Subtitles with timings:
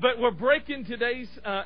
[0.00, 1.64] but we're breaking today's uh,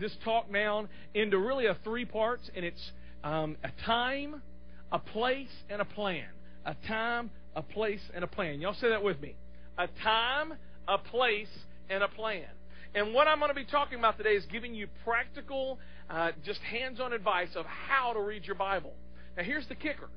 [0.00, 2.90] this talk down into really a three parts, and it's
[3.22, 4.42] um, a time,
[4.90, 6.26] a place, and a plan.
[6.64, 8.60] A time, a place, and a plan.
[8.60, 9.36] Y'all say that with me.
[9.78, 10.54] A time,
[10.88, 11.48] a place,
[11.88, 12.46] and a plan.
[12.94, 15.78] And what I'm going to be talking about today is giving you practical,
[16.10, 18.92] uh, just hands-on advice of how to read your Bible.
[19.36, 20.08] Now, here's the kicker.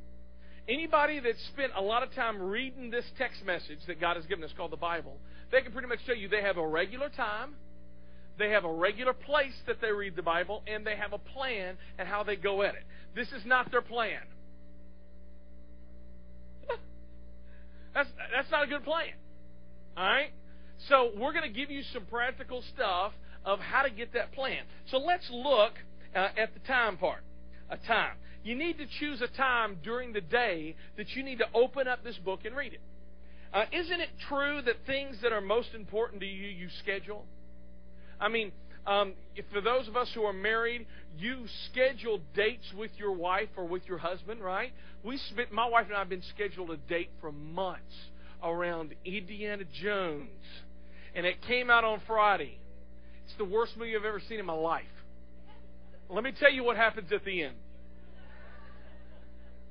[0.68, 4.44] Anybody that's spent a lot of time reading this text message that God has given
[4.44, 5.18] us called the Bible,
[5.52, 7.56] they can pretty much tell you they have a regular time,
[8.38, 11.78] they have a regular place that they read the Bible, and they have a plan
[11.98, 12.84] and how they go at it.
[13.16, 14.22] This is not their plan.
[17.94, 19.14] That's that's not a good plan.
[19.98, 20.32] All right?
[20.90, 23.12] So we're going to give you some practical stuff
[23.46, 24.64] of how to get that plan.
[24.90, 25.74] So let's look
[26.16, 27.24] uh, at the time part.
[27.70, 28.16] A time.
[28.44, 32.04] You need to choose a time during the day that you need to open up
[32.04, 32.82] this book and read it.
[33.54, 37.26] Uh, isn't it true that things that are most important to you, you schedule?
[38.20, 38.52] I mean,
[38.88, 39.14] um,
[39.52, 40.86] for those of us who are married,
[41.18, 44.72] you schedule dates with your wife or with your husband, right?
[45.04, 47.94] We spent, my wife and I have been scheduled a date for months
[48.42, 50.30] around Indiana Jones,
[51.14, 52.58] and it came out on Friday.
[53.26, 54.84] It's the worst movie I've ever seen in my life.
[56.10, 57.56] Let me tell you what happens at the end.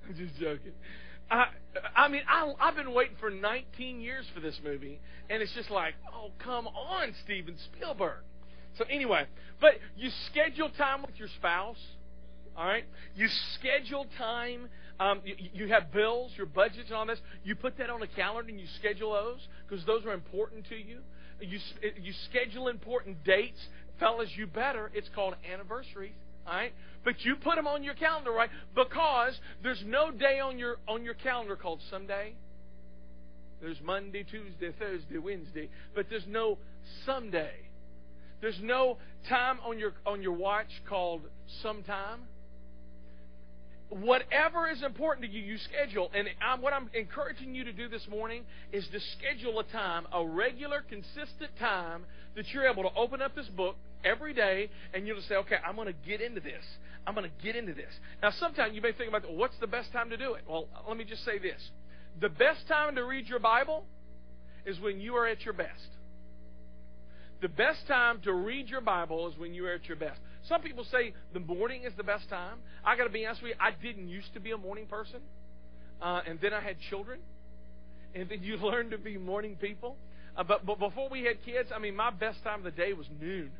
[0.08, 0.72] I'm just joking.
[1.30, 1.46] I,
[1.94, 5.70] I mean, I, I've been waiting for 19 years for this movie, and it's just
[5.70, 8.18] like, oh, come on, Steven Spielberg.
[8.78, 9.26] So anyway,
[9.60, 11.78] but you schedule time with your spouse.
[12.56, 14.68] All right, you schedule time.
[14.98, 17.20] Um, you, you have bills, your budgets, and all this.
[17.44, 20.76] You put that on a calendar and you schedule those because those are important to
[20.76, 20.98] you.
[21.40, 21.58] You
[22.02, 23.58] you schedule important dates,
[23.98, 24.28] fellas.
[24.36, 24.90] You better.
[24.94, 26.12] It's called anniversaries.
[26.46, 26.72] Right,
[27.04, 28.50] but you put them on your calendar, right?
[28.74, 32.34] Because there's no day on your on your calendar called someday.
[33.60, 36.58] There's Monday, Tuesday, Thursday, Wednesday, but there's no
[37.04, 37.52] someday.
[38.40, 41.22] There's no time on your on your watch called
[41.62, 42.20] sometime.
[43.90, 46.10] Whatever is important to you, you schedule.
[46.14, 50.06] And I'm, what I'm encouraging you to do this morning is to schedule a time,
[50.12, 52.04] a regular, consistent time
[52.36, 53.74] that you're able to open up this book
[54.04, 56.64] every day and you'll just say, okay, I'm going to get into this.
[57.06, 57.92] I'm going to get into this.
[58.22, 60.42] Now, sometimes you may think about, what's the best time to do it?
[60.48, 61.60] Well, let me just say this.
[62.20, 63.84] The best time to read your Bible
[64.66, 65.88] is when you are at your best.
[67.40, 70.20] The best time to read your Bible is when you are at your best.
[70.46, 72.58] Some people say the morning is the best time.
[72.84, 75.20] I got to be honest with you, I didn't used to be a morning person.
[76.02, 77.20] Uh, and then I had children.
[78.14, 79.96] And then you learn to be morning people.
[80.36, 82.92] Uh, but, but before we had kids, I mean, my best time of the day
[82.92, 83.50] was noon.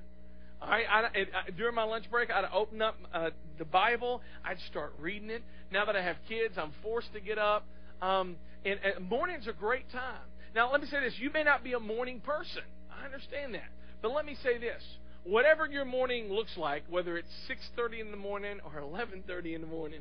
[0.62, 4.20] I, I, I, during my lunch break, I'd open up uh, the Bible.
[4.44, 5.42] I'd start reading it.
[5.72, 7.66] Now that I have kids, I'm forced to get up.
[8.02, 10.20] Um, and, and morning's a great time.
[10.54, 12.62] Now, let me say this: you may not be a morning person.
[12.90, 13.70] I understand that,
[14.02, 14.82] but let me say this:
[15.24, 19.66] whatever your morning looks like, whether it's 6:30 in the morning or 11:30 in the
[19.66, 20.00] morning,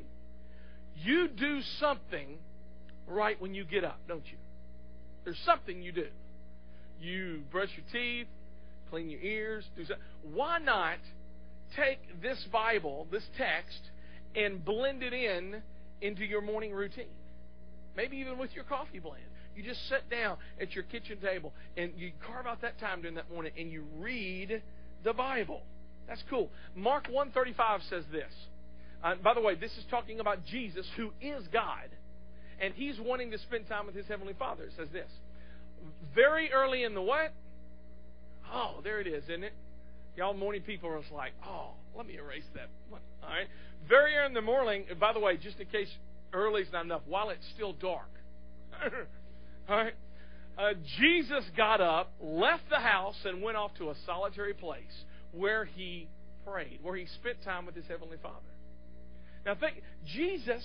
[0.96, 2.38] you do something
[3.06, 4.38] right when you get up, don't you?
[5.24, 6.08] There's something you do.
[7.00, 8.26] You brush your teeth,
[8.90, 10.04] clean your ears, do something.
[10.34, 10.98] Why not
[11.76, 13.80] take this Bible, this text,
[14.34, 15.62] and blend it in
[16.00, 17.06] into your morning routine?
[17.96, 19.22] Maybe even with your coffee blend.
[19.56, 23.16] You just sit down at your kitchen table and you carve out that time during
[23.16, 24.62] that morning and you read
[25.04, 25.62] the Bible.
[26.08, 26.50] That's cool.
[26.74, 28.32] Mark 135 says this.
[29.02, 31.88] Uh, by the way, this is talking about Jesus, who is God.
[32.60, 34.64] And he's wanting to spend time with his heavenly Father.
[34.64, 35.10] It says this.
[36.14, 37.32] Very early in the what?
[38.52, 39.52] Oh, there it is, isn't it?
[40.16, 43.00] Y'all morning people are just like, oh, let me erase that one.
[43.22, 43.46] All right.
[43.88, 45.90] Very early in the morning, by the way, just in case
[46.32, 48.10] early is not enough, while it's still dark.
[49.68, 49.94] All right.
[50.58, 55.64] Uh, Jesus got up, left the house, and went off to a solitary place where
[55.64, 56.08] he
[56.44, 58.36] prayed, where he spent time with his heavenly Father.
[59.46, 60.62] Now, think Jesus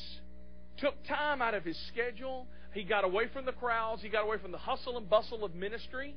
[0.79, 2.47] took time out of his schedule.
[2.73, 4.02] He got away from the crowds.
[4.02, 6.16] He got away from the hustle and bustle of ministry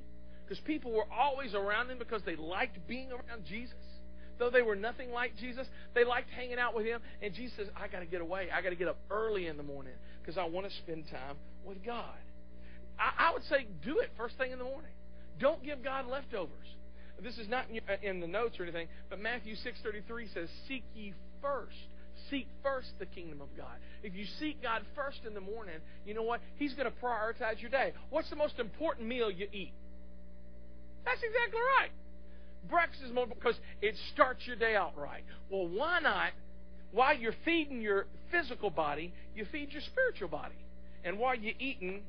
[0.48, 3.74] because people were always around him because they liked being around Jesus.
[4.38, 7.00] Though they were nothing like Jesus, they liked hanging out with him.
[7.20, 8.48] And Jesus says, I got to get away.
[8.54, 9.92] I got to get up early in the morning
[10.22, 11.36] because I want to spend time
[11.66, 12.16] with God.
[12.98, 14.90] I, I, would say do it first thing in the morning.
[15.38, 16.66] Don't give God leftovers.
[17.22, 20.48] This is not in, your, uh, in the notes or anything, but Matthew 6.33 says,
[20.66, 21.12] Seek ye
[21.42, 21.76] first.
[22.30, 23.76] Seek first the kingdom of God.
[24.02, 26.40] If you seek God first in the morning, you know what?
[26.56, 27.92] He's going to prioritize your day.
[28.10, 29.72] What's the most important meal you eat?
[31.08, 31.90] That's exactly right.
[32.68, 35.24] Breakfast is more because it starts your day out right.
[35.50, 36.32] Well, why not?
[36.92, 40.56] While you're feeding your physical body, you feed your spiritual body.
[41.04, 42.02] And while you're eating,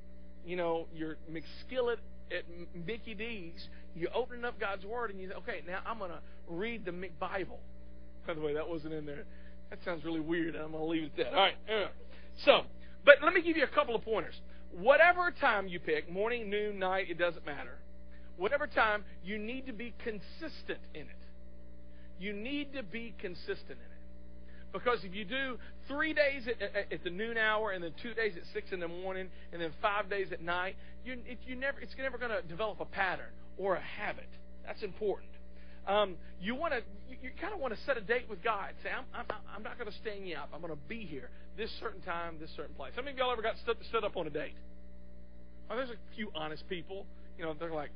[0.46, 1.98] you know, your McSkillet
[2.31, 2.44] at
[2.86, 6.19] Mickey D's, you're opening up God's Word and you say, okay, now I'm going to
[6.50, 7.60] read the Bible.
[8.28, 9.24] By the way, that wasn't in there.
[9.69, 10.56] That sounds really weird.
[10.56, 11.34] I'm going to leave it at that.
[11.34, 11.56] All right.
[12.44, 12.62] So,
[13.06, 14.36] but let me give you a couple of pointers.
[14.72, 17.78] Whatever time you pick, morning, noon, night, it doesn't matter.
[18.39, 21.24] Whatever time, you need to be consistent in it.
[22.19, 24.00] You need to be consistent in it.
[24.71, 25.57] Because if you do
[25.88, 28.88] three days at, at, the noon hour, and then two days at six in the
[28.88, 32.41] morning, and then five days at night, you, it, you never, it's never going to
[32.47, 34.30] develop a pattern or a habit.
[34.65, 35.31] That's important.
[35.88, 38.69] Um, you want to, you, you kind of want to set a date with God.
[38.83, 40.50] Say, I'm, I'm, I'm not going to stay you up.
[40.53, 42.94] I'm going to be here this certain time, this certain place.
[42.95, 44.56] How many of y'all ever got stood up on a date?
[45.69, 47.06] Oh, there's a few honest people.
[47.38, 47.91] You know, they're like,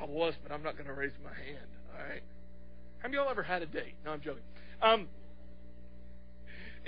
[0.00, 1.68] I, was, but I'm not going to raise my hand.
[1.92, 2.22] All right.
[2.98, 3.94] Have y'all ever had a date?
[4.04, 4.42] No, I'm joking.
[4.82, 5.08] Um,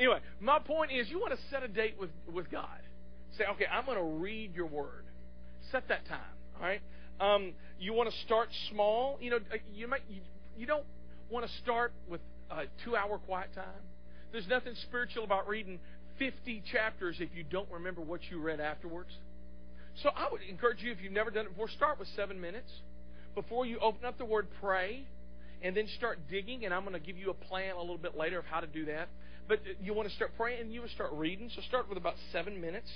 [0.01, 2.81] Anyway, my point is you want to set a date with, with God.
[3.37, 5.05] Say, okay, I'm going to read your word.
[5.71, 6.21] Set that time,
[6.57, 6.81] all right?
[7.21, 9.19] Um, you want to start small.
[9.21, 10.23] You know, uh, you might you,
[10.57, 10.87] you don't
[11.31, 13.65] want to start with a two-hour quiet time.
[14.33, 15.79] There's nothing spiritual about reading
[16.19, 19.11] 50 chapters if you don't remember what you read afterwards.
[20.03, 22.71] So I would encourage you, if you've never done it before, start with seven minutes.
[23.35, 25.05] Before you open up the word, pray,
[25.63, 26.65] and then start digging.
[26.65, 28.67] And I'm going to give you a plan a little bit later of how to
[28.67, 29.09] do that.
[29.49, 31.51] But you want to start praying and you want to start reading.
[31.55, 32.89] So start with about seven minutes.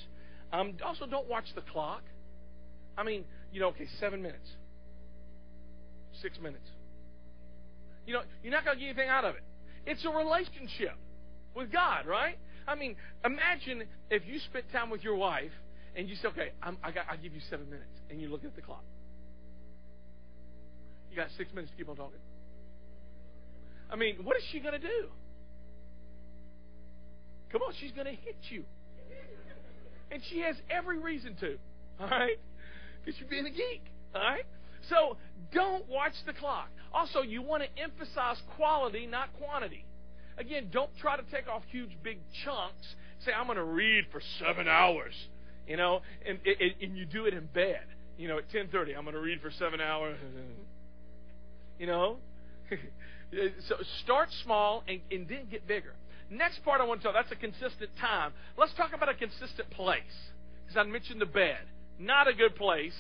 [0.53, 2.03] Um, also, don't watch the clock.
[2.97, 4.49] I mean, you know, okay, seven minutes,
[6.23, 6.69] six minutes.
[8.07, 9.43] You know, you're not going to get anything out of it.
[9.87, 10.97] It's a relationship
[11.55, 12.37] with God, right?
[12.67, 15.51] I mean, imagine if you spent time with your wife
[15.97, 18.45] and you say, "Okay, I'm, I got, I'll give you seven minutes," and you look
[18.45, 18.85] at the clock.
[21.15, 22.19] You got six minutes to keep on talking.
[23.89, 25.09] I mean, what is she going to do?
[27.53, 28.65] Come on, she's going to hit you.
[30.11, 31.57] And she has every reason to.
[32.01, 32.37] All right?
[33.05, 33.83] Because you're being a geek.
[34.13, 34.45] All right?
[34.89, 35.17] So
[35.53, 36.69] don't watch the clock.
[36.93, 39.85] Also, you want to emphasize quality, not quantity.
[40.37, 42.97] Again, don't try to take off huge, big chunks.
[43.25, 45.15] Say, I'm going to read for seven hours.
[45.69, 47.85] You know, and, and, and you do it in bed.
[48.19, 50.19] You know, at 10:30, I'm going to read for seven hours.
[51.79, 52.17] You know,
[53.69, 55.95] so start small and, and then get bigger.
[56.31, 58.33] Next part I want to tell, that's a consistent time.
[58.57, 60.03] Let's talk about a consistent place.
[60.65, 61.59] Because I mentioned the bed.
[61.99, 62.95] Not a good place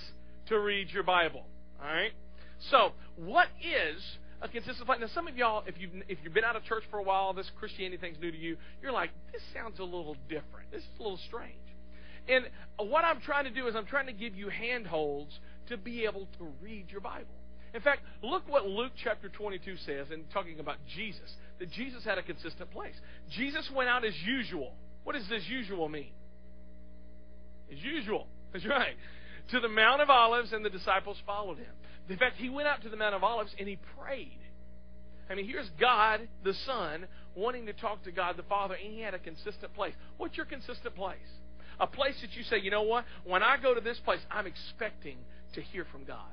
[0.49, 1.45] to read your Bible.
[1.81, 2.13] All right?
[2.71, 4.01] So, what is
[4.41, 4.99] a consistent place?
[5.01, 7.33] Now, some of y'all, if you've, if you've been out of church for a while,
[7.33, 10.71] this Christianity thing's new to you, you're like, this sounds a little different.
[10.71, 11.55] This is a little strange.
[12.29, 12.45] And
[12.89, 15.39] what I'm trying to do is I'm trying to give you handholds
[15.69, 17.27] to be able to read your Bible.
[17.75, 21.29] In fact, look what Luke chapter 22 says in talking about Jesus,
[21.59, 22.95] that Jesus had a consistent place.
[23.37, 24.75] Jesus went out as usual.
[25.03, 26.13] What does as usual mean?
[27.73, 28.29] As usual.
[28.53, 28.95] That's right.
[29.51, 31.73] To the Mount of Olives, and the disciples followed him.
[32.09, 34.39] In fact, he went out to the Mount of Olives and he prayed.
[35.29, 39.01] I mean, here's God the Son wanting to talk to God the Father, and he
[39.01, 39.95] had a consistent place.
[40.17, 41.17] What's your consistent place?
[41.81, 43.05] A place that you say, you know what?
[43.25, 45.17] When I go to this place, I'm expecting
[45.55, 46.31] to hear from God.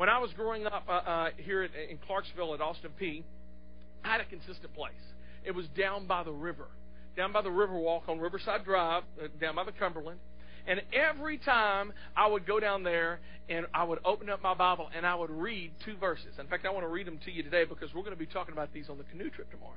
[0.00, 3.22] When I was growing up uh, uh, here at, in Clarksville at Austin Peay,
[4.02, 4.94] I had a consistent place.
[5.44, 6.68] It was down by the river,
[7.18, 10.18] down by the Riverwalk on Riverside Drive, uh, down by the Cumberland.
[10.66, 13.20] And every time I would go down there
[13.50, 16.32] and I would open up my Bible and I would read two verses.
[16.38, 18.24] In fact, I want to read them to you today because we're going to be
[18.24, 19.76] talking about these on the canoe trip tomorrow.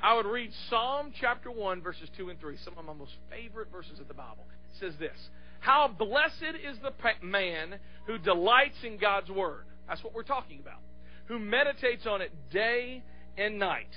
[0.00, 3.72] I would read Psalm chapter 1, verses 2 and 3, some of my most favorite
[3.72, 4.46] verses of the Bible.
[4.70, 5.18] It says this
[5.64, 6.92] how blessed is the
[7.22, 9.64] man who delights in God's Word.
[9.88, 10.80] That's what we're talking about.
[11.28, 13.02] Who meditates on it day
[13.38, 13.88] and night.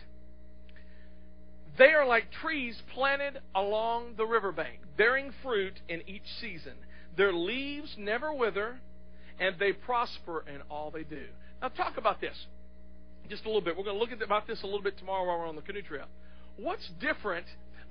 [1.78, 6.74] They are like trees planted along the riverbank, bearing fruit in each season.
[7.18, 8.80] Their leaves never wither,
[9.38, 11.26] and they prosper in all they do.
[11.62, 12.46] Now, talk about this
[13.30, 13.76] just a little bit.
[13.76, 15.62] We're going to look at about this a little bit tomorrow while we're on the
[15.62, 16.08] canoe trip.
[16.56, 17.46] What's different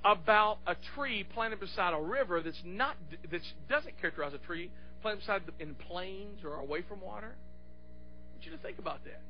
[0.05, 2.95] about a tree planted beside a river that's not
[3.29, 4.69] that doesn't characterize a tree
[5.01, 7.35] planted beside the, in plains or away from water.
[7.35, 9.21] I want you to think about that.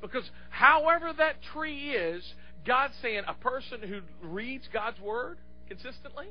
[0.00, 2.24] Because however that tree is,
[2.66, 6.26] God's saying a person who reads God's word consistently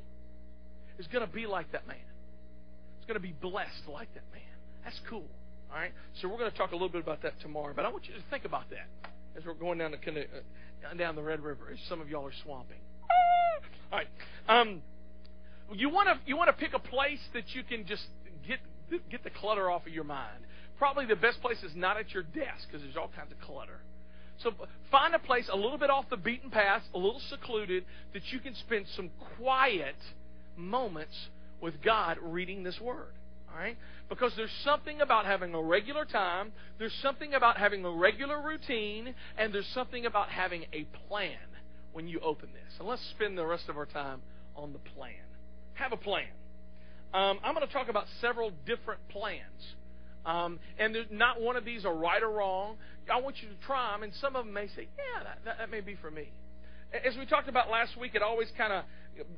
[1.00, 1.98] is going to be like that man.
[2.98, 4.44] It's going to be blessed like that man.
[4.84, 5.25] That's cool.
[5.72, 5.91] All right.
[6.22, 7.74] So we're going to talk a little bit about that tomorrow.
[7.75, 8.88] But I want you to think about that
[9.38, 11.70] as we're going down the uh, down the Red River.
[11.72, 12.77] As some of y'all are swamping.
[13.91, 14.08] All right.
[14.48, 14.82] Um,
[15.74, 18.03] you want to you want to pick a place that you can just
[18.48, 18.60] get
[19.10, 20.44] get the clutter off of your mind.
[20.77, 23.80] Probably the best place is not at your desk because there's all kinds of clutter.
[24.44, 24.51] So
[24.89, 28.39] find a place a little bit off the beaten path, a little secluded, that you
[28.39, 29.96] can spend some quiet
[30.58, 31.15] moments
[31.62, 33.13] with God reading this Word.
[33.51, 33.77] All right?
[34.10, 39.13] Because there's something about having a regular time, there's something about having a regular routine,
[39.38, 41.38] and there's something about having a plan
[41.93, 42.74] when you open this.
[42.79, 44.21] And let's spend the rest of our time
[44.55, 45.13] on the plan.
[45.74, 46.27] Have a plan.
[47.13, 49.75] Um, I'm going to talk about several different plans.
[50.25, 52.77] Um, and not one of these are right or wrong.
[53.12, 55.57] I want you to try them, and some of them may say, yeah, that, that,
[55.57, 56.31] that may be for me.
[56.93, 58.83] As we talked about last week, it always kind of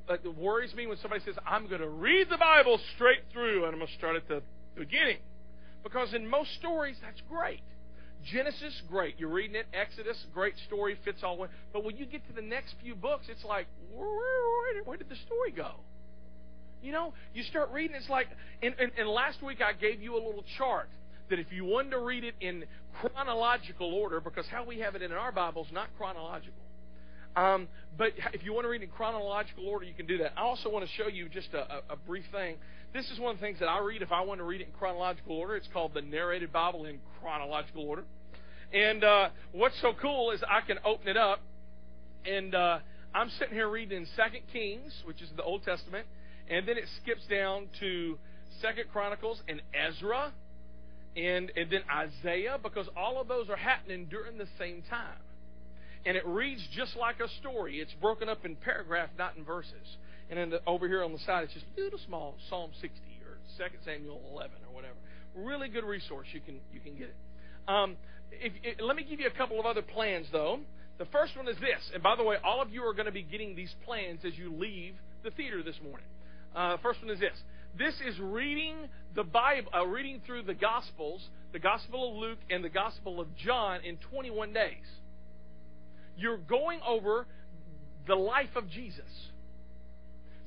[0.09, 3.73] uh, worries me when somebody says, I'm going to read the Bible straight through, and
[3.73, 4.41] I'm going to start at the
[4.75, 5.17] beginning.
[5.83, 7.61] Because in most stories, that's great.
[8.31, 9.15] Genesis, great.
[9.19, 9.65] You're reading it.
[9.73, 11.43] Exodus, great story, fits all.
[11.43, 11.49] In.
[11.71, 15.15] But when you get to the next few books, it's like, where, where, did the
[15.25, 15.71] story go?
[16.81, 18.27] You know, you start reading, it's like,
[18.61, 20.89] and, and, and last week I gave you a little chart
[21.29, 22.65] that if you wanted to read it in
[23.01, 26.53] chronological order, because how we have it in our Bible is not chronological.
[27.35, 30.33] Um, but if you want to read in chronological order, you can do that.
[30.37, 32.57] I also want to show you just a, a, a brief thing.
[32.93, 34.67] This is one of the things that I read if I want to read it
[34.67, 35.55] in chronological order.
[35.55, 38.03] It's called the Narrated Bible in Chronological Order.
[38.71, 41.41] And uh, what's so cool is I can open it up,
[42.23, 42.79] and uh,
[43.15, 46.05] I'm sitting here reading in Second Kings, which is the Old Testament,
[46.47, 48.19] and then it skips down to
[48.61, 50.31] Second Chronicles and Ezra,
[51.17, 55.17] and and then Isaiah, because all of those are happening during the same time.
[56.05, 57.79] And it reads just like a story.
[57.79, 59.97] It's broken up in paragraph, not in verses.
[60.29, 62.89] And then the, over here on the side, it's just little small Psalm 60
[63.25, 64.95] or 2 Samuel 11 or whatever.
[65.35, 66.27] Really good resource.
[66.33, 67.15] You can you can get it.
[67.67, 67.95] Um,
[68.31, 70.59] if, if, let me give you a couple of other plans, though.
[70.99, 71.91] The first one is this.
[71.93, 74.37] And by the way, all of you are going to be getting these plans as
[74.37, 74.93] you leave
[75.23, 76.05] the theater this morning.
[76.55, 77.35] Uh, first one is this.
[77.77, 78.75] This is reading
[79.15, 83.35] the Bible, uh, reading through the Gospels, the Gospel of Luke and the Gospel of
[83.35, 84.85] John in 21 days.
[86.17, 87.25] You're going over
[88.07, 89.09] the life of Jesus.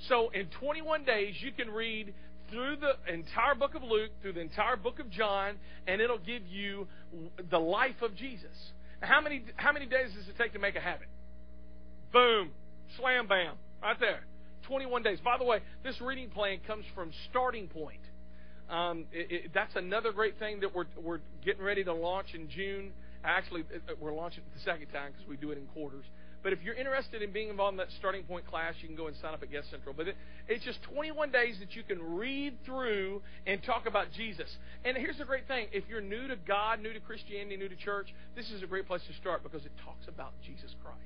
[0.08, 2.14] So in 21 days, you can read
[2.50, 5.56] through the entire book of Luke, through the entire book of John,
[5.86, 6.86] and it'll give you
[7.50, 8.54] the life of Jesus.
[9.00, 11.08] How many how many days does it take to make a habit?
[12.12, 12.50] Boom,
[12.98, 14.20] slam bam, right there.
[14.68, 15.18] 21 days.
[15.24, 18.00] By the way, this reading plan comes from Starting Point.
[18.68, 22.48] Um, it, it, that's another great thing that we're, we're getting ready to launch in
[22.50, 22.92] June.
[23.26, 23.64] Actually,
[24.00, 26.04] we're launching it the second time because we do it in quarters.
[26.46, 29.08] But if you're interested in being involved in that starting point class, you can go
[29.08, 29.92] and sign up at Guest Central.
[29.96, 30.16] But it,
[30.46, 34.46] it's just 21 days that you can read through and talk about Jesus.
[34.84, 37.74] And here's the great thing if you're new to God, new to Christianity, new to
[37.74, 41.00] church, this is a great place to start because it talks about Jesus Christ.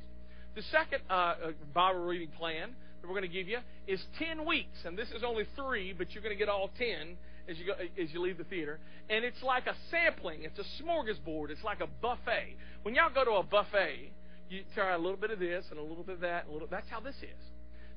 [0.57, 4.45] The second uh, uh Bible reading plan that we're going to give you is 10
[4.45, 4.77] weeks.
[4.85, 7.17] And this is only three, but you're going to get all 10
[7.51, 8.79] as you, go, as you leave the theater.
[9.09, 10.45] And it's like a sampling.
[10.45, 11.51] It's a smorgasbord.
[11.51, 12.57] It's like a buffet.
[12.83, 14.13] When y'all go to a buffet,
[14.49, 16.47] you try a little bit of this and a little bit of that.
[16.49, 17.43] A little, that's how this is.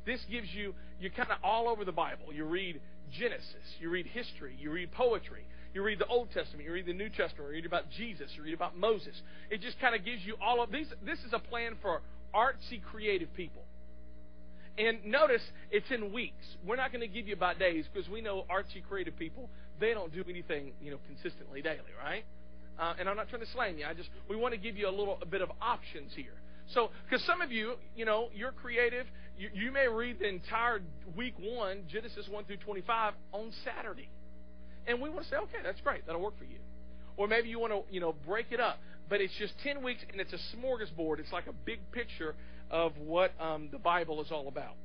[0.06, 2.34] This gives you, you're kind of all over the Bible.
[2.34, 2.82] You read
[3.18, 6.94] Genesis, you read history, you read poetry, you read the Old Testament, you read the
[6.94, 9.22] New Testament, you read about Jesus, you read about Moses.
[9.50, 10.88] It just kind of gives you all of these.
[11.06, 12.02] This is a plan for
[12.36, 13.64] artsy, creative people.
[14.78, 16.46] And notice it's in weeks.
[16.66, 19.50] We're not going to give you by days because we know artsy creative people,
[19.80, 22.26] they don't do anything, you know, consistently daily, right?
[22.80, 23.86] Uh, and I'm not trying to slam you.
[23.86, 26.34] I just we want to give you a little a bit of options here.
[26.74, 29.06] So, because some of you, you know, you're creative.
[29.38, 30.82] You, you may read the entire
[31.16, 34.10] week one, Genesis one through 25, on Saturday,
[34.88, 36.06] and we want to say, okay, that's great.
[36.06, 36.60] That'll work for you.
[37.18, 38.80] Or maybe you want to, you know, break it up.
[39.10, 41.20] But it's just 10 weeks, and it's a smorgasbord.
[41.20, 42.36] It's like a big picture
[42.72, 44.76] of what um, the Bible is all about.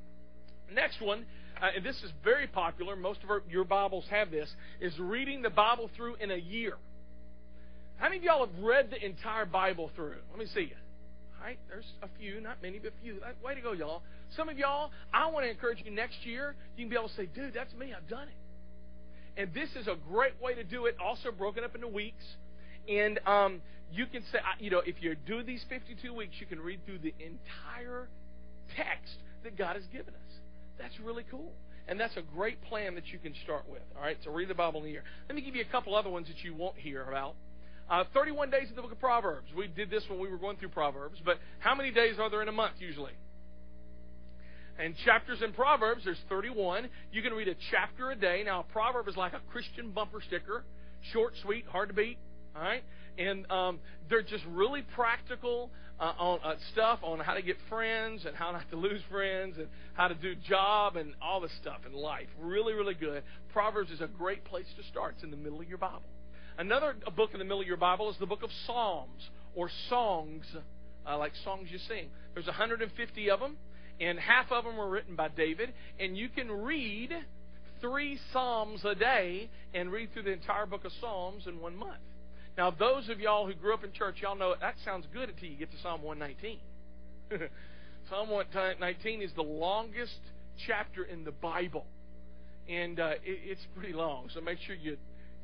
[0.73, 1.25] Next one,
[1.61, 4.49] uh, and this is very popular, most of our, your Bibles have this,
[4.81, 6.75] is reading the Bible through in a year.
[7.97, 10.17] How many of y'all have read the entire Bible through?
[10.31, 10.77] Let me see you.
[11.39, 13.21] All right, there's a few, not many, but a few.
[13.45, 14.03] Way to go, y'all.
[14.37, 17.15] Some of y'all, I want to encourage you next year, you can be able to
[17.15, 19.41] say, dude, that's me, I've done it.
[19.41, 22.25] And this is a great way to do it, also broken up into weeks.
[22.89, 23.61] And um,
[23.93, 26.99] you can say, you know, if you do these 52 weeks, you can read through
[26.99, 28.09] the entire
[28.77, 29.15] text
[29.45, 30.33] that God has given us.
[30.79, 31.53] That's really cool.
[31.87, 33.83] And that's a great plan that you can start with.
[33.97, 35.05] All right, so read the Bible in a year.
[35.29, 37.35] Let me give you a couple other ones that you won't hear about.
[37.89, 39.49] Uh, 31 days in the book of Proverbs.
[39.57, 42.43] We did this when we were going through Proverbs, but how many days are there
[42.43, 43.13] in a month usually?
[44.79, 46.89] And chapters in Proverbs, there's 31.
[47.11, 48.43] You can read a chapter a day.
[48.45, 50.65] Now, a proverb is like a Christian bumper sticker
[51.13, 52.19] short, sweet, hard to beat.
[52.57, 52.83] All right?
[53.19, 58.25] and um, they're just really practical uh, on uh, stuff on how to get friends
[58.25, 61.81] and how not to lose friends and how to do job and all this stuff
[61.85, 62.29] in life.
[62.41, 63.25] Really, really good.
[63.53, 65.15] Proverbs is a great place to start.
[65.17, 66.03] It's in the middle of your Bible.
[66.57, 70.45] Another book in the middle of your Bible is the book of Psalms or songs,
[71.07, 72.09] uh, like songs you sing.
[72.35, 73.57] There's 150 of them,
[74.01, 75.73] and half of them were written by David.
[75.99, 77.13] And you can read
[77.81, 81.99] three Psalms a day and read through the entire book of Psalms in one month.
[82.59, 85.49] Now, those of y'all who grew up in church, y'all know that sounds good until
[85.49, 86.59] you get to Psalm 119.
[88.11, 90.19] Psalm 119 is the longest
[90.67, 91.87] chapter in the Bible,
[92.69, 94.29] and uh, it, it's pretty long.
[94.35, 94.97] So make sure you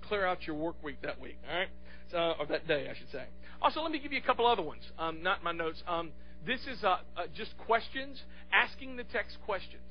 [0.08, 1.38] clear out your work week that week.
[1.48, 1.68] All right,
[2.10, 3.26] so, or that day, I should say.
[3.62, 4.82] Also, let me give you a couple other ones.
[4.98, 5.84] Um, not my notes.
[5.86, 6.10] Um,
[6.44, 8.20] this is uh, uh, just questions,
[8.52, 9.86] asking the text questions.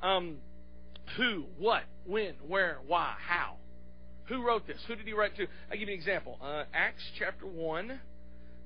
[0.00, 0.36] Um,
[1.16, 3.56] who, what, when, where, why, how.
[4.28, 4.78] Who wrote this?
[4.86, 5.46] Who did he write to?
[5.70, 6.38] I'll give you an example.
[6.42, 8.00] Uh, Acts chapter 1.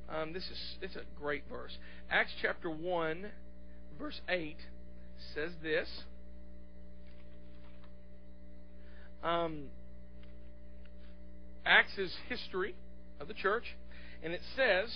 [0.08, 1.76] Um, this is it's a great verse.
[2.10, 3.26] Acts chapter 1,
[3.98, 4.56] verse 8
[5.34, 5.88] says this.
[9.22, 9.68] Um,
[11.64, 12.74] Acts is history
[13.20, 13.64] of the church,
[14.22, 14.90] and it says,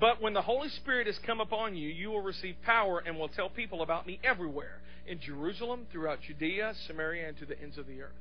[0.00, 3.28] But when the Holy Spirit has come upon you, you will receive power and will
[3.28, 7.86] tell people about me everywhere in Jerusalem, throughout Judea, Samaria, and to the ends of
[7.86, 8.12] the earth.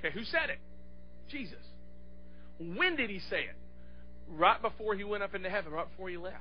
[0.00, 0.58] Okay, who said it?
[1.30, 1.62] Jesus.
[2.58, 3.56] When did he say it?
[4.28, 6.36] Right before he went up into heaven, right before he left.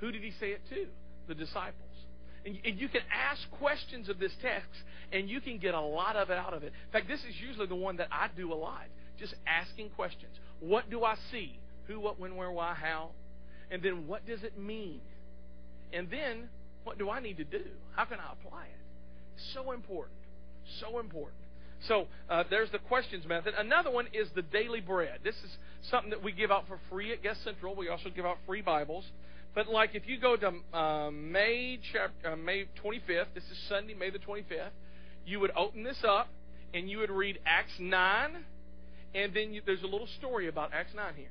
[0.00, 0.86] Who did he say it to?
[1.28, 1.74] The disciples.
[2.44, 4.80] And you can ask questions of this text,
[5.12, 6.72] and you can get a lot of it out of it.
[6.86, 8.84] In fact, this is usually the one that I do a lot.
[9.18, 10.32] Just asking questions.
[10.60, 11.58] What do I see?
[11.86, 13.10] Who, what, when, where, why, how?
[13.70, 15.00] And then what does it mean?
[15.92, 16.48] And then
[16.84, 17.64] what do I need to do?
[17.94, 19.42] How can I apply it?
[19.54, 20.18] So important.
[20.80, 21.39] So important.
[21.88, 23.54] So uh, there's the questions method.
[23.56, 25.20] Another one is the daily bread.
[25.24, 25.56] This is
[25.90, 27.74] something that we give out for free at Guest Central.
[27.74, 29.04] We also give out free Bibles.
[29.54, 33.94] But like if you go to uh, May chapter, uh, May 25th, this is Sunday,
[33.94, 34.70] May the 25th,
[35.26, 36.28] you would open this up
[36.72, 38.36] and you would read Acts 9,
[39.14, 41.26] and then you, there's a little story about Acts 9 here.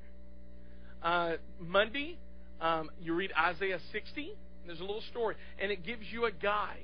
[1.01, 2.17] Uh, Monday,
[2.59, 4.33] um, you read Isaiah 60,
[4.65, 6.77] there's a little story, and it gives you a guide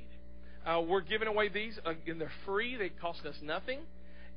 [0.66, 2.76] uh, we're giving away these, uh, and they're free.
[2.76, 3.80] They cost us nothing.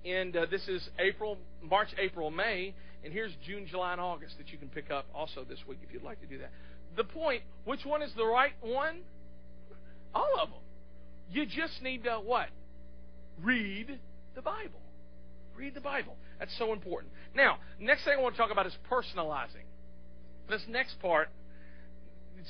[0.04, 4.48] And uh, this is April, March, April, May, and here's June, July, and August that
[4.48, 6.50] you can pick up also this week if you'd like to do that.
[6.96, 9.00] The point, which one is the right one?
[10.14, 10.60] All of them.
[11.30, 12.48] You just need to what?
[13.42, 13.98] Read
[14.34, 14.80] the Bible.
[15.56, 16.16] Read the Bible.
[16.38, 17.12] That's so important.
[17.34, 19.66] Now, next thing I want to talk about is personalizing.
[20.48, 21.28] This next part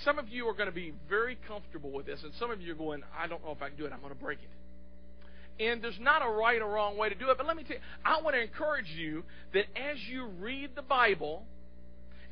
[0.05, 2.73] some of you are going to be very comfortable with this, and some of you
[2.73, 3.93] are going, I don't know if I can do it.
[3.93, 5.63] I'm going to break it.
[5.63, 7.77] And there's not a right or wrong way to do it, but let me tell
[7.77, 11.45] you, I want to encourage you that as you read the Bible,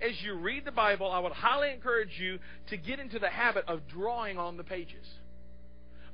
[0.00, 3.64] as you read the Bible, I would highly encourage you to get into the habit
[3.66, 5.06] of drawing on the pages,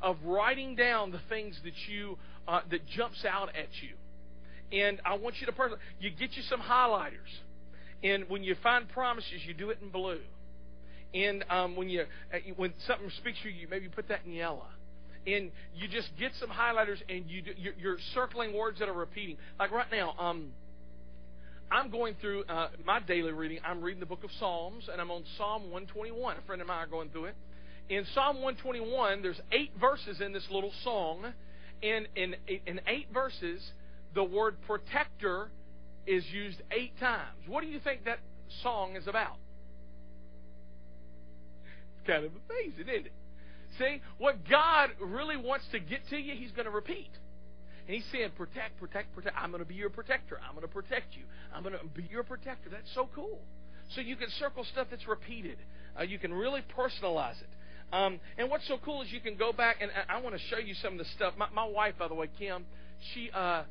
[0.01, 2.17] of writing down the things that you
[2.49, 3.95] uh, that jumps out at you.
[4.77, 7.29] And I want you to personally, you get you some highlighters,
[8.03, 10.21] and when you find promises, you do it in blue.
[11.15, 14.33] And um, when you uh, when something speaks to you, maybe you put that in
[14.33, 14.65] yellow.
[15.27, 18.95] And you just get some highlighters, and you do, you're, you're circling words that are
[18.95, 19.37] repeating.
[19.59, 20.49] Like right now, um,
[21.71, 23.59] I'm going through uh, my daily reading.
[23.65, 26.37] I'm reading the book of Psalms, and I'm on Psalm 121.
[26.37, 27.37] A friend of mine are going through it.
[27.89, 31.33] In Psalm 121, there's eight verses in this little song,
[31.83, 32.35] and in
[32.67, 33.63] in eight verses,
[34.15, 35.51] the word protector
[36.07, 37.39] is used eight times.
[37.47, 38.19] What do you think that
[38.63, 39.37] song is about?
[42.07, 43.13] Kind of amazing, isn't it?
[43.79, 47.11] See, what God really wants to get to you, He's going to repeat.
[47.87, 49.37] And He's saying, protect, protect, protect.
[49.39, 50.39] I'm going to be your protector.
[50.47, 51.25] I'm going to protect you.
[51.55, 52.69] I'm going to be your protector.
[52.71, 53.39] That's so cool.
[53.95, 55.59] So you can circle stuff that's repeated.
[55.99, 57.95] Uh, you can really personalize it.
[57.95, 60.41] Um, and what's so cool is you can go back, and I, I want to
[60.49, 61.35] show you some of the stuff.
[61.37, 62.65] My, my wife, by the way, Kim,
[63.13, 63.65] she uh,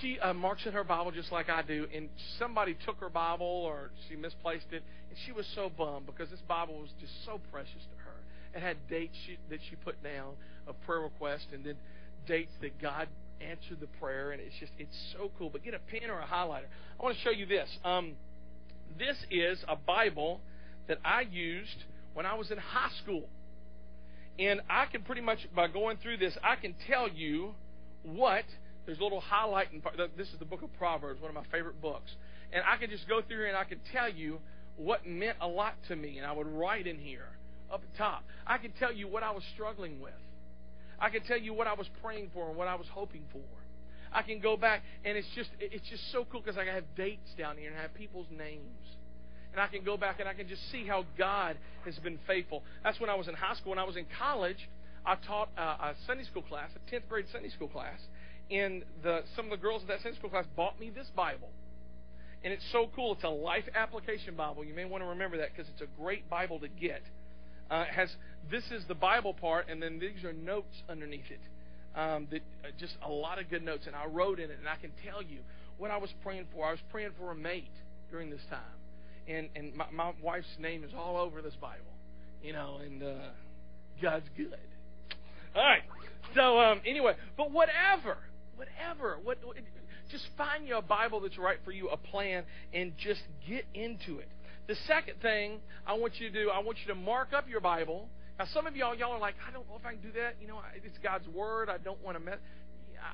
[0.00, 3.46] she uh, marks in her Bible just like I do, and somebody took her Bible
[3.46, 7.40] or she misplaced it, and she was so bummed because this Bible was just so
[7.50, 8.14] precious to her.
[8.54, 10.34] It had dates she, that she put down
[10.66, 11.76] of prayer requests, and then
[12.26, 13.08] dates that God
[13.40, 15.50] answered the prayer, and it's just it's so cool.
[15.50, 16.68] But get a pen or a highlighter.
[16.98, 17.68] I want to show you this.
[17.84, 18.12] Um,
[18.98, 20.40] this is a Bible
[20.88, 23.24] that I used when I was in high school,
[24.38, 27.54] and I can pretty much by going through this, I can tell you
[28.02, 28.44] what
[28.90, 29.80] there's a little highlighting.
[29.80, 29.94] Part.
[30.16, 32.10] This is the book of Proverbs, one of my favorite books.
[32.52, 34.40] And I could just go through here and I could tell you
[34.76, 36.18] what meant a lot to me.
[36.18, 37.28] And I would write in here
[37.72, 38.24] up top.
[38.44, 40.12] I could tell you what I was struggling with.
[40.98, 43.44] I could tell you what I was praying for and what I was hoping for.
[44.12, 47.30] I can go back and it's just it's just so cool because I have dates
[47.38, 48.64] down here and I have people's names.
[49.52, 52.64] And I can go back and I can just see how God has been faithful.
[52.82, 53.70] That's when I was in high school.
[53.70, 54.68] When I was in college,
[55.06, 58.00] I taught uh, a Sunday school class, a 10th grade Sunday school class
[58.50, 61.48] and the, some of the girls in that Sunday school class bought me this Bible.
[62.42, 63.12] And it's so cool.
[63.14, 64.64] It's a life application Bible.
[64.64, 67.02] You may want to remember that because it's a great Bible to get.
[67.70, 68.10] Uh, has
[68.50, 71.40] this is the Bible part, and then these are notes underneath it.
[71.94, 74.68] um, that uh, just a lot of good notes, and I wrote in it, and
[74.68, 75.40] I can tell you
[75.78, 76.66] what I was praying for.
[76.66, 77.70] I was praying for a mate
[78.10, 78.60] during this time,
[79.28, 81.92] and and my, my wife's name is all over this Bible,
[82.42, 83.14] you know, and uh,
[84.00, 84.54] God's good.
[85.54, 85.82] All right.
[86.34, 88.18] So um, anyway, but whatever,
[88.60, 89.38] whatever, what,
[90.10, 92.44] just find you a Bible that's right for you, a plan,
[92.74, 94.28] and just get into it.
[94.68, 97.60] The second thing I want you to do, I want you to mark up your
[97.60, 98.08] Bible.
[98.38, 100.36] Now, some of y'all, y'all are like, I don't know if I can do that.
[100.40, 101.68] You know, it's God's Word.
[101.68, 102.38] I don't want to mess.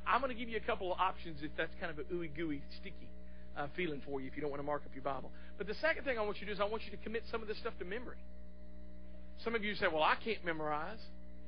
[0.07, 2.35] I'm going to give you a couple of options if that's kind of a ooey
[2.35, 3.09] gooey, sticky
[3.57, 5.31] uh, feeling for you if you don't want to mark up your Bible.
[5.59, 7.23] But the second thing I want you to do is I want you to commit
[7.31, 8.19] some of this stuff to memory.
[9.45, 11.01] Some of you say, well, I can't memorize.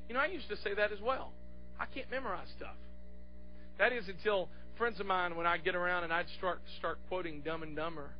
[0.09, 1.33] You know, I used to say that as well.
[1.81, 2.77] I can't memorize stuff.
[3.79, 7.43] That is until friends of mine, when I get around and I'd start start quoting
[7.45, 8.11] Dumb and Dumber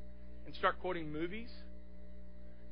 [0.47, 1.51] and start quoting movies,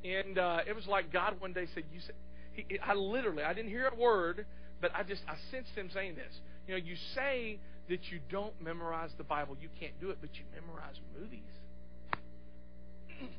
[0.03, 2.15] and uh, it was like God one day said, "You said."
[2.53, 4.45] He, I literally, I didn't hear a word,
[4.81, 6.33] but I just I sensed him saying this.
[6.67, 10.29] You know, you say that you don't memorize the Bible, you can't do it, but
[10.33, 11.41] you memorize movies.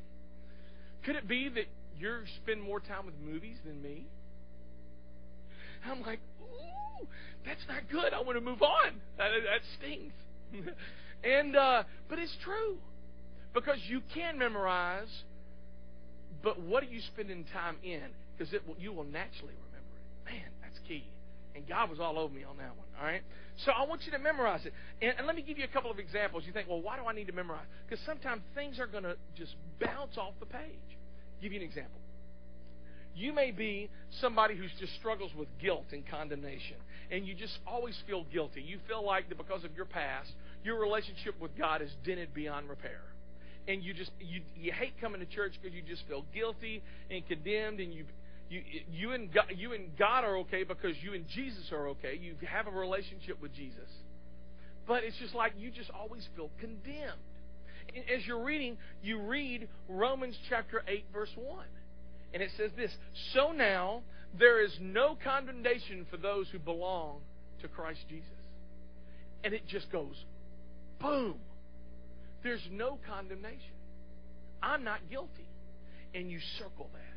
[1.03, 1.65] Could it be that
[1.97, 4.07] you spend more time with movies than me?
[5.85, 7.07] I'm like, ooh,
[7.45, 8.13] that's not good.
[8.13, 8.93] I want to move on.
[9.17, 10.13] That, that stings.
[11.23, 12.77] and uh, but it's true
[13.53, 15.23] because you can memorize,
[16.43, 18.03] but what are you spending time in?
[18.37, 20.31] Because it will, you will naturally remember it.
[20.31, 21.05] Man, that's key.
[21.55, 22.87] And God was all over me on that one.
[22.99, 23.21] All right.
[23.65, 24.73] So I want you to memorize it.
[25.01, 26.43] And, and let me give you a couple of examples.
[26.45, 27.65] You think, well, why do I need to memorize?
[27.87, 30.97] Because sometimes things are going to just bounce off the page.
[31.41, 31.99] Give you an example.
[33.19, 33.89] You may be
[34.21, 36.77] somebody who just struggles with guilt and condemnation,
[37.11, 38.61] and you just always feel guilty.
[38.61, 40.31] You feel like that because of your past,
[40.63, 43.01] your relationship with God is dented beyond repair.
[43.67, 47.27] And you just you you hate coming to church because you just feel guilty and
[47.27, 48.05] condemned, and you
[48.49, 52.17] you you and God, you and God are okay because you and Jesus are okay.
[52.21, 53.89] You have a relationship with Jesus,
[54.87, 57.19] but it's just like you just always feel condemned.
[57.93, 61.67] And as you're reading, you read Romans chapter eight, verse one
[62.33, 62.91] and it says this
[63.33, 64.01] So now
[64.37, 67.21] there is no condemnation for those who belong
[67.61, 68.29] to Christ Jesus.
[69.43, 70.15] And it just goes
[70.99, 71.35] boom.
[72.43, 73.73] There's no condemnation.
[74.61, 75.47] I'm not guilty.
[76.13, 77.09] And you circle that.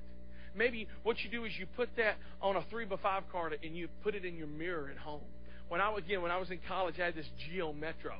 [0.55, 3.77] Maybe what you do is you put that on a three by five card and
[3.77, 5.23] you put it in your mirror at home.
[5.69, 8.15] When I again when I was in college, I had this Geo Metro.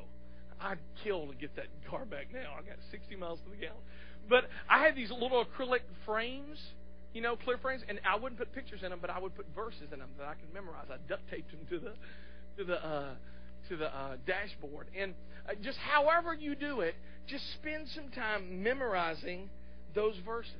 [0.61, 2.55] I'd kill to get that car back now.
[2.59, 3.83] I got 60 miles to the gallon.
[4.29, 6.59] But I had these little acrylic frames
[7.15, 9.47] you know, clear frames, and I wouldn't put pictures in them, but I would put
[9.55, 10.87] verses in them that I could memorize.
[10.91, 11.93] I duct taped them to the
[12.59, 13.15] to the uh,
[13.69, 15.15] to the uh, dashboard, and
[15.49, 16.95] uh, just however you do it,
[17.27, 19.51] just spend some time memorizing
[19.95, 20.53] those verses.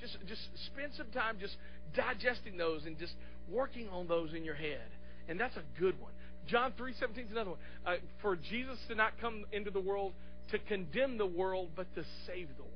[0.00, 1.56] Just just spend some time just
[1.94, 3.14] digesting those and just
[3.50, 4.88] working on those in your head,
[5.28, 6.12] and that's a good one.
[6.46, 7.58] John three seventeen is another one.
[7.86, 10.12] Uh, for Jesus to not come into the world
[10.50, 12.73] to condemn the world, but to save the world.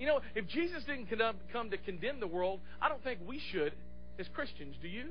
[0.00, 1.08] You know, if Jesus didn't
[1.52, 3.74] come to condemn the world, I don't think we should
[4.18, 4.74] as Christians.
[4.80, 5.10] Do you?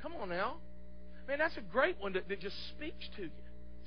[0.00, 0.56] Come on now.
[1.28, 3.30] Man, that's a great one that, that just speaks to you.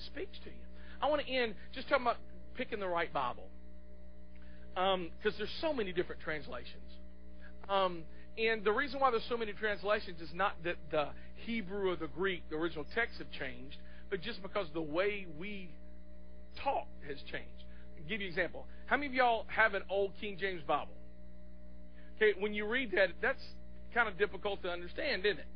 [0.05, 0.61] Speaks to you.
[1.01, 2.17] I want to end just talking about
[2.53, 3.47] picking the right Bible.
[4.75, 6.91] Because um, there's so many different translations.
[7.67, 8.03] Um,
[8.37, 11.07] and the reason why there's so many translations is not that the
[11.47, 13.77] Hebrew or the Greek, the original texts have changed,
[14.11, 15.71] but just because the way we
[16.63, 17.60] talk has changed.
[18.11, 18.67] Give you an example.
[18.87, 20.91] How many of y'all have an old King James Bible?
[22.17, 23.41] Okay, when you read that, that's
[23.93, 25.47] kind of difficult to understand, isn't it?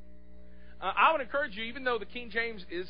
[0.81, 2.87] Uh, I would encourage you, even though the King James is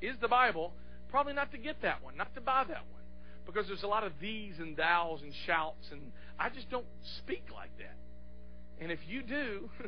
[0.00, 0.72] is the Bible,
[1.10, 3.02] probably not to get that one, not to buy that one,
[3.44, 6.86] because there's a lot of these and thous and shouts, and I just don't
[7.18, 7.96] speak like that.
[8.80, 9.68] And if you do,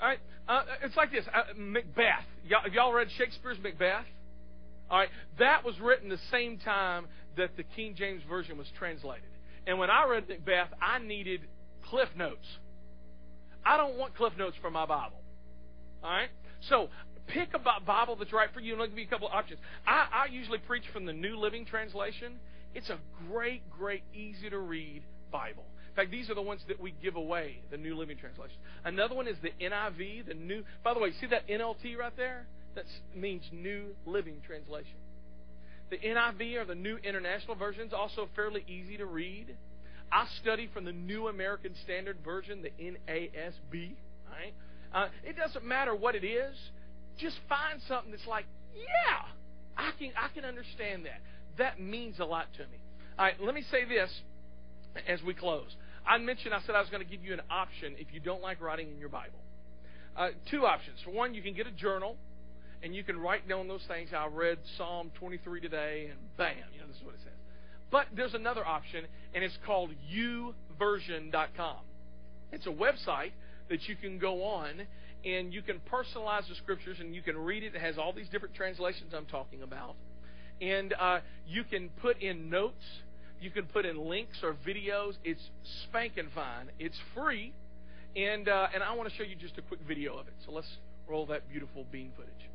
[0.00, 2.24] all right, uh, it's like this: uh, Macbeth.
[2.46, 4.06] Y'all, y'all read Shakespeare's Macbeth?
[4.90, 9.28] All right, that was written the same time that the King James Version was translated.
[9.66, 11.42] And when I read Macbeth, I needed
[11.90, 12.46] cliff notes.
[13.64, 15.20] I don't want cliff notes for my Bible.
[16.02, 16.30] All right?
[16.68, 16.88] So
[17.26, 19.60] pick a Bible that's right for you, and I'll give you a couple of options.
[19.86, 22.34] I, I usually preach from the New Living Translation.
[22.74, 22.98] It's a
[23.28, 25.64] great, great, easy to read Bible.
[25.90, 28.56] In fact, these are the ones that we give away, the New Living Translation.
[28.84, 30.62] Another one is the NIV, the new.
[30.82, 32.46] By the way, see that NLT right there?
[32.78, 34.94] That means New Living Translation.
[35.90, 39.56] The NIV or the New International Version is also fairly easy to read.
[40.12, 43.96] I study from the New American Standard Version, the NASB.
[44.30, 44.54] Right?
[44.94, 46.54] Uh, it doesn't matter what it is.
[47.18, 48.44] Just find something that's like,
[48.76, 49.26] yeah,
[49.76, 51.20] I can I can understand that.
[51.58, 52.78] That means a lot to me.
[53.18, 54.10] All right, let me say this
[55.08, 55.74] as we close.
[56.06, 58.40] I mentioned I said I was going to give you an option if you don't
[58.40, 59.40] like writing in your Bible.
[60.16, 60.98] uh, two options.
[61.04, 62.16] For one, you can get a journal
[62.82, 64.10] and you can write down those things.
[64.16, 67.32] I read Psalm 23 today, and bam, you know, this is what it says.
[67.90, 71.78] But there's another option, and it's called youversion.com.
[72.52, 73.32] It's a website
[73.68, 74.82] that you can go on
[75.24, 77.74] and you can personalize the scriptures and you can read it.
[77.74, 79.96] It has all these different translations I'm talking about.
[80.60, 82.84] And uh, you can put in notes,
[83.40, 85.14] you can put in links or videos.
[85.24, 85.42] It's
[85.84, 86.70] spanking fine.
[86.78, 87.52] It's free.
[88.16, 90.34] And, uh, and I want to show you just a quick video of it.
[90.46, 90.68] So let's
[91.08, 92.48] roll that beautiful bean footage.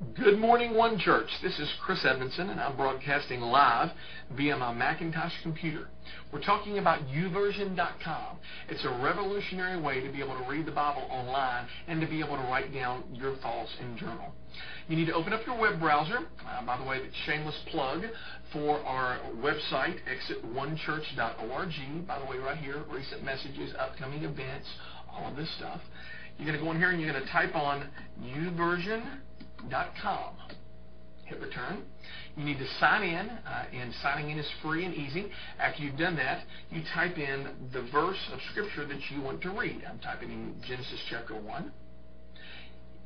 [0.00, 1.28] Good morning, One Church.
[1.42, 3.90] This is Chris Edmondson, and I'm broadcasting live
[4.34, 5.88] via my Macintosh computer.
[6.32, 8.38] We're talking about youversion.com.
[8.70, 12.20] It's a revolutionary way to be able to read the Bible online and to be
[12.20, 14.32] able to write down your thoughts in journal.
[14.88, 16.20] You need to open up your web browser.
[16.48, 18.04] Uh, by the way, that's shameless plug
[18.54, 22.06] for our website, exitonechurch.org.
[22.06, 24.66] By the way, right here, recent messages, upcoming events,
[25.12, 25.82] all of this stuff.
[26.38, 27.90] You're going to go in here and you're going to type on
[28.22, 29.20] YouVersion.com
[30.02, 30.34] com.
[31.24, 31.82] Hit return.
[32.36, 35.30] You need to sign in, uh, and signing in is free and easy.
[35.58, 39.50] After you've done that, you type in the verse of Scripture that you want to
[39.50, 39.82] read.
[39.88, 41.72] I'm typing in Genesis chapter 1.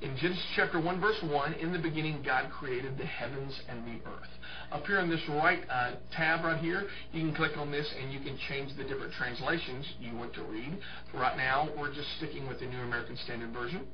[0.02, 4.04] In Genesis chapter 1, verse 1, in the beginning God created the heavens and the
[4.06, 4.28] earth.
[4.70, 8.12] Up here on this right uh, tab right here, you can click on this and
[8.12, 10.78] you can change the different translations you want to read.
[11.14, 13.86] Right now, we're just sticking with the New American Standard Version.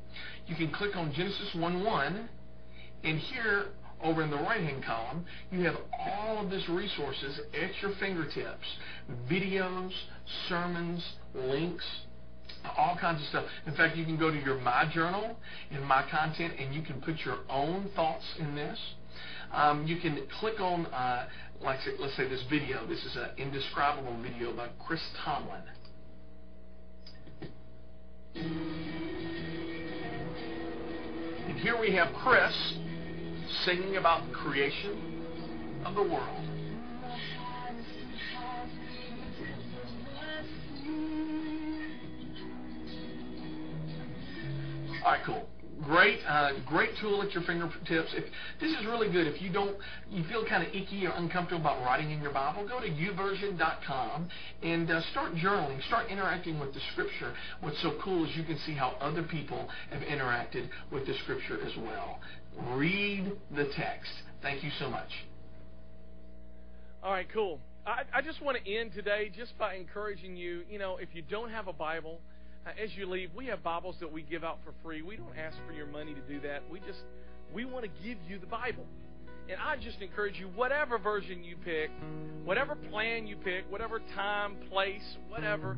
[0.46, 2.28] You can click on Genesis 1 1
[3.02, 3.66] and here,
[4.02, 8.66] over in the right-hand column, you have all of these resources at your fingertips.
[9.30, 9.92] Videos,
[10.48, 11.84] sermons, links,
[12.76, 13.44] all kinds of stuff.
[13.66, 15.36] In fact, you can go to your My Journal
[15.70, 18.78] and My Content, and you can put your own thoughts in this.
[19.52, 21.28] Um, you can click on, uh,
[21.60, 22.86] like, let's say this video.
[22.86, 25.62] This is an indescribable video by Chris Tomlin.
[31.48, 32.54] And here we have Chris
[33.64, 36.50] singing about the creation of the world.
[45.04, 45.46] All right, cool.
[45.82, 48.12] Great, uh, great tool at your fingertips.
[48.14, 48.24] If
[48.60, 49.76] this is really good, if you don't,
[50.10, 54.28] you feel kind of icky or uncomfortable about writing in your Bible, go to youversion.com
[54.62, 57.32] and uh, start journaling, start interacting with the Scripture.
[57.62, 61.58] What's so cool is you can see how other people have interacted with the Scripture
[61.64, 62.20] as well.
[62.72, 64.10] Read the text.
[64.42, 65.10] Thank you so much.
[67.02, 67.58] All right, cool.
[67.86, 70.62] I, I just want to end today just by encouraging you.
[70.70, 72.20] You know, if you don't have a Bible
[72.66, 75.02] uh, as you leave, we have Bibles that we give out for free.
[75.02, 76.62] We don't ask for your money to do that.
[76.70, 77.00] We just
[77.54, 78.84] we want to give you the Bible.
[79.50, 81.90] And I just encourage you, whatever version you pick,
[82.44, 85.76] whatever plan you pick, whatever time, place, whatever,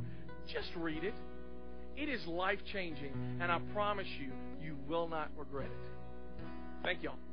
[0.52, 1.14] just read it.
[1.96, 4.32] It is life changing, and I promise you,
[4.62, 5.91] you will not regret it.
[6.84, 7.31] Thank you all.